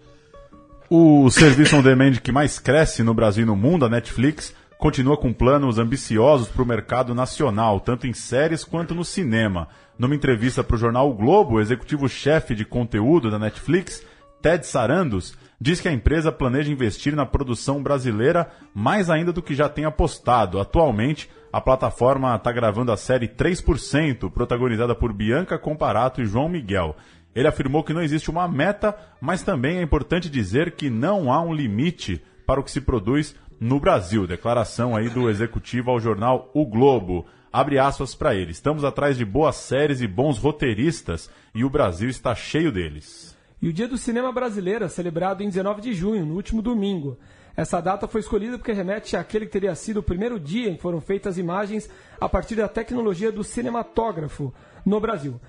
[0.94, 5.16] O serviço on demand que mais cresce no Brasil e no mundo, a Netflix, continua
[5.16, 9.70] com planos ambiciosos para o mercado nacional, tanto em séries quanto no cinema.
[9.98, 14.06] Numa entrevista para o jornal o Globo, o executivo-chefe de conteúdo da Netflix,
[14.42, 19.56] Ted Sarandos, diz que a empresa planeja investir na produção brasileira mais ainda do que
[19.56, 20.60] já tem apostado.
[20.60, 26.98] Atualmente, a plataforma está gravando a série 3%, protagonizada por Bianca Comparato e João Miguel.
[27.34, 31.42] Ele afirmou que não existe uma meta, mas também é importante dizer que não há
[31.42, 34.28] um limite para o que se produz no Brasil.
[34.28, 37.26] Declaração aí do executivo ao jornal O Globo.
[37.54, 38.52] Abre aspas para ele.
[38.52, 43.38] Estamos atrás de boas séries e bons roteiristas e o Brasil está cheio deles.
[43.62, 47.18] E o Dia do Cinema Brasileiro é celebrado em 19 de junho, no último domingo.
[47.56, 50.82] Essa data foi escolhida porque remete àquele que teria sido o primeiro dia em que
[50.82, 51.90] foram feitas imagens
[52.20, 54.54] a partir da tecnologia do cinematógrafo
[54.86, 55.40] no Brasil.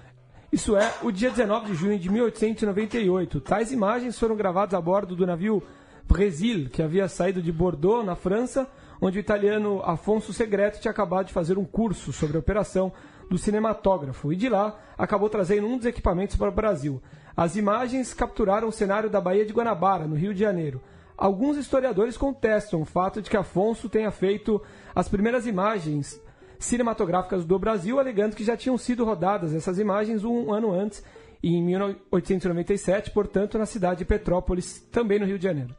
[0.52, 3.40] Isso é, o dia 19 de junho de 1898.
[3.40, 5.62] Tais imagens foram gravadas a bordo do navio
[6.06, 8.68] Brasil, que havia saído de Bordeaux, na França,
[9.00, 12.92] onde o italiano Afonso Segreto tinha acabado de fazer um curso sobre a operação
[13.30, 17.02] do cinematógrafo e de lá acabou trazendo um dos equipamentos para o Brasil.
[17.34, 20.82] As imagens capturaram o cenário da Baía de Guanabara, no Rio de Janeiro.
[21.16, 24.60] Alguns historiadores contestam o fato de que Afonso tenha feito
[24.94, 26.20] as primeiras imagens
[26.64, 31.04] cinematográficas do Brasil, alegando que já tinham sido rodadas essas imagens um ano antes,
[31.42, 35.74] em 1897, portanto, na cidade de Petrópolis, também no Rio de Janeiro.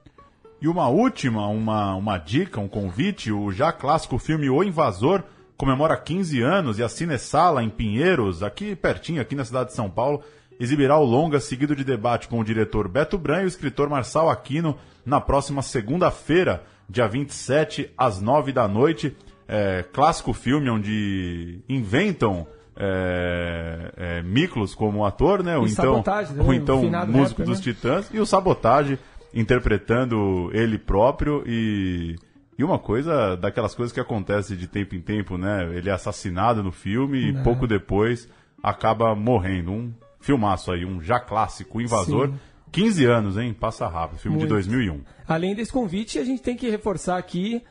[0.61, 5.23] E uma última, uma, uma dica, um convite, o já clássico filme O Invasor
[5.57, 9.89] comemora 15 anos e a Cinesala, em Pinheiros, aqui pertinho, aqui na cidade de São
[9.89, 10.21] Paulo,
[10.59, 14.29] exibirá o longa seguido de debate com o diretor Beto Bran e o escritor Marçal
[14.29, 19.15] Aquino na próxima segunda-feira, dia 27, às 9 da noite
[19.53, 25.55] é, clássico filme onde inventam é, é, Miklos como ator, né?
[25.55, 26.43] Ou E então, Sabotage, né?
[26.43, 27.63] O então músico rapper, dos né?
[27.63, 28.97] Titãs e o Sabotage
[29.31, 32.15] interpretando ele próprio e
[32.57, 35.69] e uma coisa daquelas coisas que acontece de tempo em tempo, né?
[35.75, 37.43] Ele é assassinado no filme e Não.
[37.43, 38.27] pouco depois
[38.61, 39.71] acaba morrendo.
[39.71, 42.29] Um filmaço aí, um já clássico, o Invasor.
[42.29, 42.39] Sim.
[42.71, 43.53] 15 anos, hein?
[43.53, 44.17] Passa rápido.
[44.19, 44.53] Filme de Muito.
[44.53, 45.01] 2001.
[45.27, 47.61] Além desse convite, a gente tem que reforçar aqui,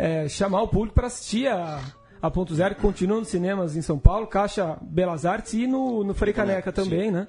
[0.00, 1.78] é, chamar o público para assistir a,
[2.22, 6.02] a Ponto Zero, que continua nos cinemas em São Paulo, Caixa Belas Artes e no,
[6.02, 7.26] no Frei Caneca também, né?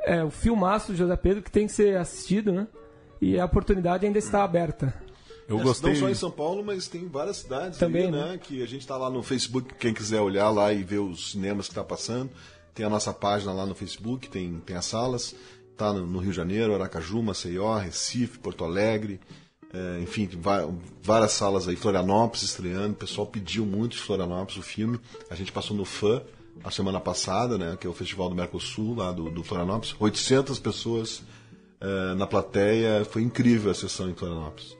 [0.00, 2.66] É, o filmaço do José Pedro que tem que ser assistido, né?
[3.20, 4.92] E a oportunidade ainda está aberta.
[5.48, 5.92] Eu É, gostei.
[5.92, 8.32] Não só em São Paulo, mas tem várias cidades Também, aí, né?
[8.32, 8.38] né?
[8.38, 11.66] Que a gente está lá no Facebook, quem quiser olhar lá e ver os cinemas
[11.66, 12.30] que está passando.
[12.74, 15.34] Tem a nossa página lá no Facebook, tem, tem as salas.
[15.76, 19.20] Tá no, no Rio de Janeiro, Aracaju, Maceió, Recife, Porto Alegre.
[19.72, 20.28] É, enfim,
[21.02, 21.76] várias salas aí.
[21.76, 22.92] Florianópolis estreando.
[22.92, 24.98] O pessoal pediu muito de Florianópolis o filme.
[25.30, 26.22] A gente passou no FAM
[26.64, 27.76] a semana passada, né?
[27.78, 29.94] Que é o Festival do Mercosul, lá do, do Florianópolis.
[29.98, 31.22] 800 pessoas
[31.80, 33.04] é, na plateia.
[33.04, 34.76] Foi incrível a sessão em Florianópolis.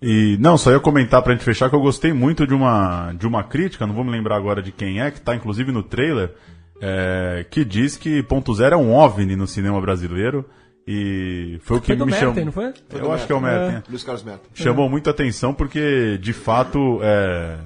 [0.00, 3.26] E não, só ia comentar pra gente fechar que eu gostei muito de uma, de
[3.26, 6.34] uma crítica, não vou me lembrar agora de quem é, que tá inclusive no trailer,
[6.78, 10.44] é, que diz que Ponto Zero é um OVNI no cinema brasileiro.
[10.86, 12.34] E foi o que Foi me chamou.
[12.34, 12.74] Merten, não foi?
[12.92, 13.82] Eu acho que é o Merten.
[13.88, 14.42] Luiz Carlos Meta.
[14.52, 17.58] Chamou muita atenção porque, de fato, é,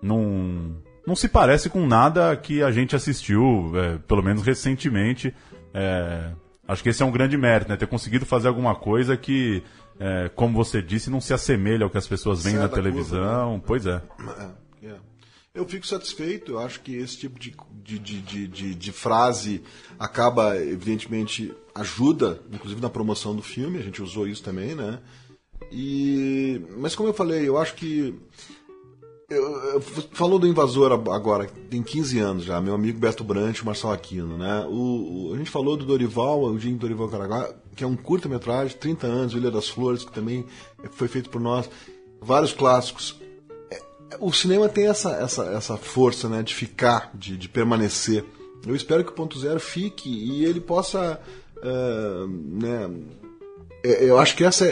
[0.00, 0.74] não,
[1.06, 5.34] não se parece com nada que a gente assistiu, é, pelo menos recentemente.
[5.74, 6.30] É,
[6.66, 7.76] acho que esse é um grande mérito, né?
[7.76, 9.62] Ter conseguido fazer alguma coisa que
[10.00, 12.82] é, como você disse, não se assemelha ao que as pessoas veem na da curva,
[12.82, 13.62] televisão.
[13.64, 14.00] Pois é.
[14.82, 14.96] É, é.
[15.54, 19.62] Eu fico satisfeito, eu acho que esse tipo de, de, de, de, de- frase
[19.98, 24.98] acaba, evidentemente, ajuda, inclusive na promoção do filme, a gente usou isso também, né?
[25.70, 28.14] E, mas como eu falei, eu acho que.
[29.28, 29.42] Eu,
[29.74, 29.80] eu-
[30.12, 34.64] falou do invasor agora, tem 15 anos já, meu amigo Beto Brant Marcelo Aquino, né?
[34.70, 38.74] O, o- a gente falou do Dorival, o Jim Dorival Caraguá, que é um curta-metragem,
[38.78, 40.46] 30 anos, Ilha das Flores, que também
[40.92, 41.68] foi feito por nós,
[42.22, 43.20] vários clássicos.
[44.12, 48.24] É, O cinema tem essa, essa, essa força né, de ficar, de, de permanecer.
[48.66, 51.20] Eu espero que o Ponto Zero fique e ele possa.
[51.62, 52.90] ah, né,
[53.84, 54.70] é, eu acho que essa é,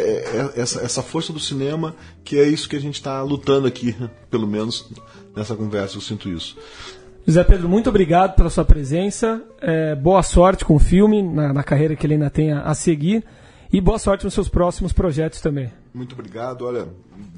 [0.57, 3.97] é- essa, essa força do cinema que é isso que a gente está lutando aqui,
[4.31, 4.89] pelo menos
[5.35, 6.57] nessa conversa, eu sinto isso.
[7.27, 9.43] José Pedro, muito obrigado pela sua presença.
[9.61, 12.75] É, boa sorte com o filme, na, na carreira que ele ainda tem a, a
[12.75, 13.25] seguir.
[13.73, 15.73] E boa sorte nos seus próximos projetos também.
[15.95, 16.89] Muito obrigado, olha,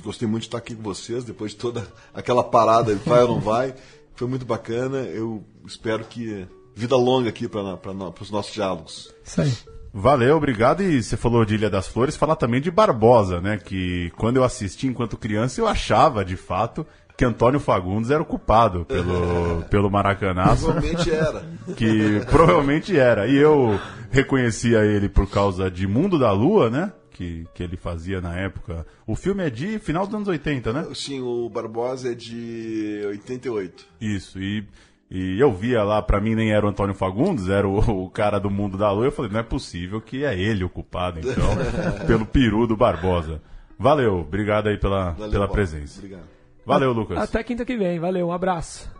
[0.02, 3.40] gostei muito de estar aqui com vocês, depois de toda aquela parada, vai ou não
[3.40, 3.74] vai,
[4.14, 7.78] foi muito bacana, eu espero que vida longa aqui para
[8.18, 9.14] os nossos diálogos.
[9.22, 9.52] Isso aí.
[9.94, 10.82] Valeu, obrigado.
[10.82, 13.58] E você falou de Ilha das Flores, falar também de Barbosa, né?
[13.58, 18.26] Que quando eu assisti enquanto criança, eu achava, de fato, que Antônio Fagundes era o
[18.26, 20.64] culpado pelo, pelo Maracanaço.
[20.64, 21.44] Provavelmente era.
[21.76, 23.26] que provavelmente era.
[23.26, 23.78] E eu
[24.10, 26.92] reconhecia ele por causa de Mundo da Lua, né?
[27.10, 28.86] Que, que ele fazia na época.
[29.06, 30.86] O filme é de final dos anos 80, né?
[30.94, 33.84] Sim, o Barbosa é de 88.
[34.00, 34.66] Isso, e,
[35.10, 38.38] e eu via lá, pra mim nem era o Antônio Fagundes, era o, o cara
[38.40, 39.04] do Mundo da Lua.
[39.04, 41.50] Eu falei, não é possível que é ele o culpado, então,
[42.06, 43.42] pelo peru do Barbosa.
[43.78, 45.52] Valeu, obrigado aí pela, Valeu, pela Paulo.
[45.52, 45.98] presença.
[45.98, 46.31] Obrigado.
[46.64, 47.18] Valeu, Lucas.
[47.18, 47.98] Até quinta que vem.
[47.98, 48.90] Valeu, um abraço.